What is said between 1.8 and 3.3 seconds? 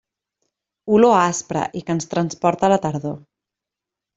i que ens transporta a la tardor.